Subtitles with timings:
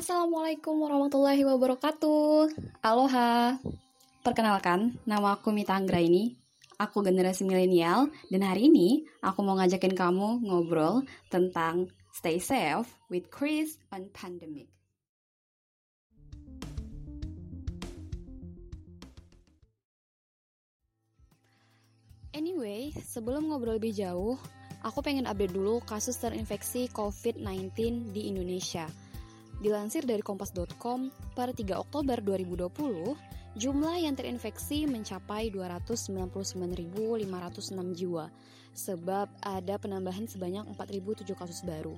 [0.00, 2.48] Assalamualaikum warahmatullahi wabarakatuh.
[2.80, 3.60] Aloha.
[4.24, 6.40] Perkenalkan, nama aku Mita Anggra ini.
[6.80, 13.28] Aku generasi milenial dan hari ini aku mau ngajakin kamu ngobrol tentang stay safe with
[13.28, 14.72] Chris on pandemic.
[22.32, 24.40] Anyway, sebelum ngobrol lebih jauh,
[24.80, 27.68] aku pengen update dulu kasus terinfeksi COVID-19
[28.16, 28.88] di Indonesia.
[29.60, 33.12] Dilansir dari kompas.com, per 3 Oktober 2020,
[33.60, 37.28] jumlah yang terinfeksi mencapai 299.506
[37.92, 38.32] jiwa,
[38.72, 41.92] sebab ada penambahan sebanyak 4.007 kasus baru.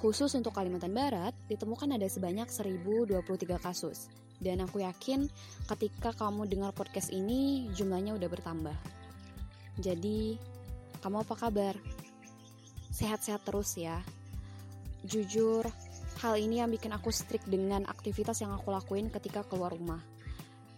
[0.00, 4.08] Khusus untuk Kalimantan Barat, ditemukan ada sebanyak 1.023 kasus.
[4.38, 5.26] Dan aku yakin
[5.68, 8.76] ketika kamu dengar podcast ini, jumlahnya udah bertambah.
[9.76, 10.38] Jadi,
[11.02, 11.74] kamu apa kabar?
[12.94, 13.98] Sehat-sehat terus ya.
[15.02, 15.66] Jujur,
[16.18, 20.02] Hal ini yang bikin aku strict dengan aktivitas yang aku lakuin ketika keluar rumah.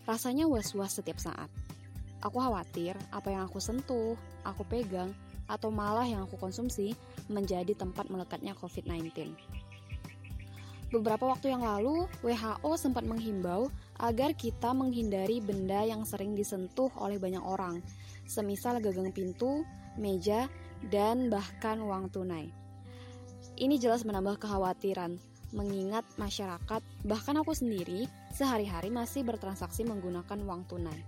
[0.05, 1.49] Rasanya was-was setiap saat.
[2.21, 5.17] Aku khawatir apa yang aku sentuh, aku pegang,
[5.49, 6.93] atau malah yang aku konsumsi
[7.33, 9.33] menjadi tempat melekatnya COVID-19.
[10.93, 17.17] Beberapa waktu yang lalu, WHO sempat menghimbau agar kita menghindari benda yang sering disentuh oleh
[17.17, 17.81] banyak orang,
[18.29, 19.65] semisal gagang pintu,
[19.97, 20.53] meja,
[20.93, 22.53] dan bahkan uang tunai.
[23.57, 31.01] Ini jelas menambah kekhawatiran, mengingat masyarakat, bahkan aku sendiri, sehari-hari masih bertransaksi menggunakan uang tunai.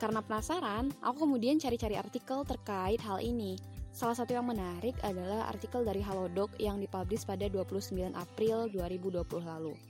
[0.00, 3.60] Karena penasaran, aku kemudian cari-cari artikel terkait hal ini.
[3.92, 9.89] Salah satu yang menarik adalah artikel dari Halodoc yang dipublish pada 29 April 2020 lalu.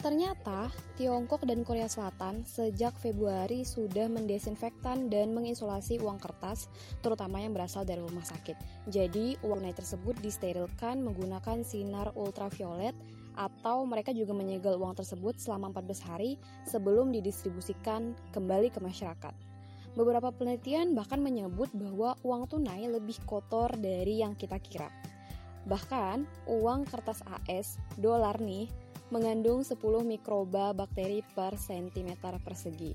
[0.00, 6.72] Ternyata, Tiongkok dan Korea Selatan sejak Februari sudah mendesinfektan dan mengisolasi uang kertas,
[7.04, 8.56] terutama yang berasal dari rumah sakit.
[8.88, 12.96] Jadi, uang tunai tersebut disterilkan menggunakan sinar ultraviolet
[13.36, 19.36] atau mereka juga menyegel uang tersebut selama 14 hari sebelum didistribusikan kembali ke masyarakat.
[20.00, 24.88] Beberapa penelitian bahkan menyebut bahwa uang tunai lebih kotor dari yang kita kira.
[25.68, 28.64] Bahkan, uang kertas AS, dolar nih,
[29.10, 32.94] mengandung 10 mikroba bakteri per cm persegi.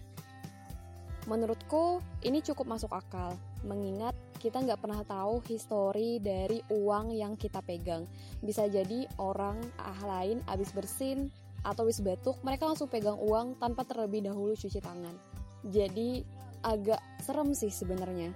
[1.26, 3.34] Menurutku, ini cukup masuk akal,
[3.66, 8.06] mengingat kita nggak pernah tahu histori dari uang yang kita pegang.
[8.46, 11.34] Bisa jadi orang ah lain abis bersin
[11.66, 15.18] atau wis batuk, mereka langsung pegang uang tanpa terlebih dahulu cuci tangan.
[15.66, 16.22] Jadi
[16.62, 18.30] agak serem sih sebenarnya.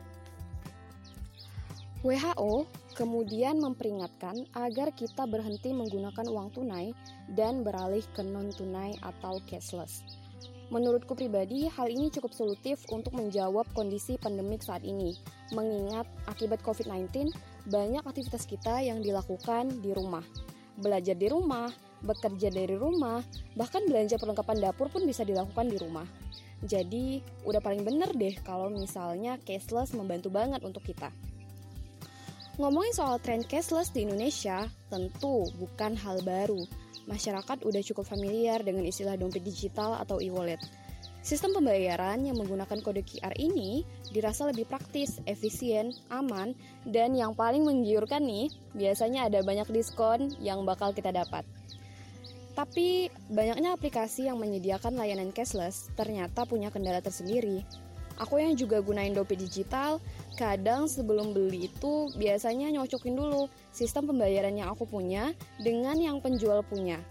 [2.02, 2.66] WHO
[3.00, 6.92] kemudian memperingatkan agar kita berhenti menggunakan uang tunai
[7.32, 10.04] dan beralih ke non-tunai atau cashless.
[10.68, 15.16] Menurutku pribadi, hal ini cukup solutif untuk menjawab kondisi pandemik saat ini,
[15.56, 17.32] mengingat akibat COVID-19,
[17.72, 20.22] banyak aktivitas kita yang dilakukan di rumah.
[20.78, 21.72] Belajar di rumah,
[22.04, 23.24] bekerja dari rumah,
[23.56, 26.06] bahkan belanja perlengkapan dapur pun bisa dilakukan di rumah.
[26.62, 31.10] Jadi, udah paling bener deh kalau misalnya cashless membantu banget untuk kita.
[32.60, 36.60] Ngomongin soal tren cashless di Indonesia, tentu bukan hal baru.
[37.08, 40.60] Masyarakat udah cukup familiar dengan istilah dompet digital atau e-wallet.
[41.24, 46.52] Sistem pembayaran yang menggunakan kode QR ini dirasa lebih praktis, efisien, aman,
[46.84, 51.48] dan yang paling menggiurkan nih, biasanya ada banyak diskon yang bakal kita dapat.
[52.60, 57.64] Tapi banyaknya aplikasi yang menyediakan layanan cashless ternyata punya kendala tersendiri.
[58.20, 60.04] Aku yang juga gunain dompet digital,
[60.40, 66.64] kadang sebelum beli itu biasanya nyocokin dulu sistem pembayaran yang aku punya dengan yang penjual
[66.64, 67.04] punya.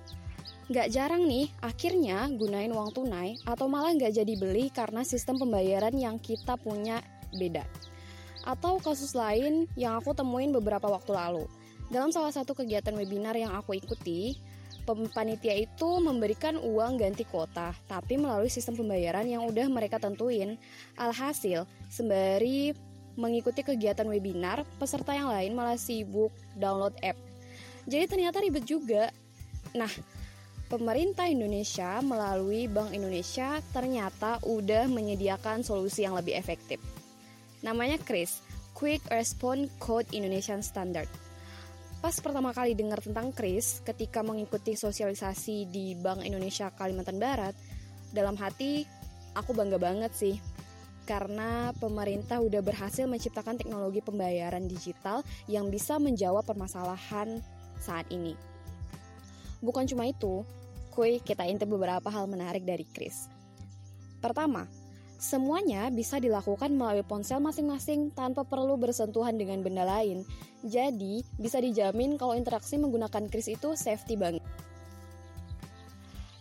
[0.73, 5.93] Gak jarang nih, akhirnya gunain uang tunai atau malah gak jadi beli karena sistem pembayaran
[5.93, 7.05] yang kita punya
[7.37, 7.69] beda.
[8.49, 11.45] Atau kasus lain yang aku temuin beberapa waktu lalu.
[11.93, 14.41] Dalam salah satu kegiatan webinar yang aku ikuti,
[15.13, 20.57] panitia itu memberikan uang ganti kuota, tapi melalui sistem pembayaran yang udah mereka tentuin.
[20.97, 22.73] Alhasil, sembari
[23.19, 27.19] mengikuti kegiatan webinar, peserta yang lain malah sibuk download app.
[27.91, 29.11] Jadi ternyata ribet juga.
[29.75, 29.91] Nah,
[30.71, 36.79] pemerintah Indonesia melalui Bank Indonesia ternyata udah menyediakan solusi yang lebih efektif.
[37.67, 38.39] Namanya KRIS,
[38.79, 41.11] Quick Response Code Indonesian Standard.
[41.99, 47.59] Pas pertama kali dengar tentang Kris ketika mengikuti sosialisasi di Bank Indonesia Kalimantan Barat,
[48.15, 48.87] dalam hati
[49.35, 50.39] aku bangga banget sih.
[51.09, 57.41] Karena pemerintah udah berhasil menciptakan teknologi pembayaran digital yang bisa menjawab permasalahan
[57.81, 58.37] saat ini.
[59.65, 60.45] Bukan cuma itu,
[60.93, 63.33] kuy kita intip beberapa hal menarik dari Kris.
[64.21, 64.69] Pertama,
[65.19, 70.23] Semuanya bisa dilakukan melalui ponsel masing-masing tanpa perlu bersentuhan dengan benda lain.
[70.63, 74.47] Jadi, bisa dijamin kalau interaksi menggunakan kris itu safety banget.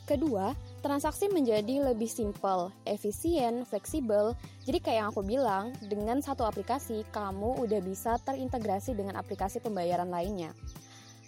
[0.05, 4.37] Kedua, transaksi menjadi lebih simpel, efisien, fleksibel.
[4.63, 10.09] Jadi kayak yang aku bilang, dengan satu aplikasi kamu udah bisa terintegrasi dengan aplikasi pembayaran
[10.09, 10.53] lainnya.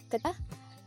[0.10, 0.34] Ketiga,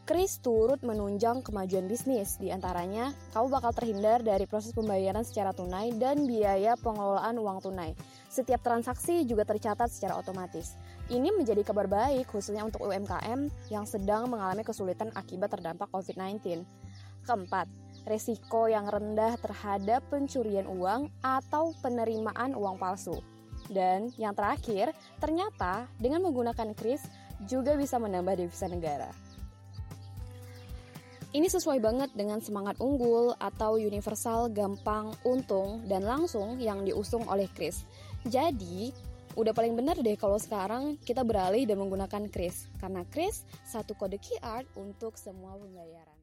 [0.02, 5.94] Kris turut menunjang kemajuan bisnis, di antaranya kamu bakal terhindar dari proses pembayaran secara tunai
[5.94, 7.94] dan biaya pengelolaan uang tunai.
[8.26, 10.74] Setiap transaksi juga tercatat secara otomatis.
[11.06, 16.66] Ini menjadi kabar baik khususnya untuk UMKM yang sedang mengalami kesulitan akibat terdampak COVID-19.
[17.22, 17.70] Keempat,
[18.06, 23.18] resiko yang rendah terhadap pencurian uang atau penerimaan uang palsu.
[23.70, 24.90] Dan yang terakhir,
[25.22, 27.02] ternyata dengan menggunakan kris
[27.46, 29.10] juga bisa menambah devisa negara.
[31.32, 37.48] Ini sesuai banget dengan semangat unggul atau universal, gampang, untung, dan langsung yang diusung oleh
[37.56, 37.88] Chris.
[38.28, 38.92] Jadi,
[39.32, 42.68] udah paling benar deh kalau sekarang kita beralih dan menggunakan Chris.
[42.76, 46.21] Karena Chris satu kode QR untuk semua pembayaran.